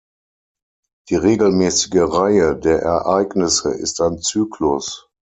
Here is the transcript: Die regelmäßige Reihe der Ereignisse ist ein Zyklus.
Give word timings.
Die 1.09 1.15
regelmäßige 1.15 1.93
Reihe 1.99 2.55
der 2.57 2.81
Ereignisse 2.81 3.69
ist 3.71 4.01
ein 4.01 4.17
Zyklus. 4.17 5.11